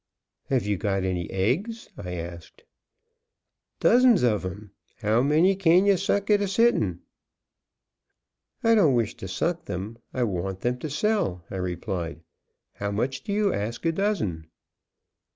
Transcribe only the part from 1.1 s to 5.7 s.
eggs?" I asked. "Dozens of 'em. How many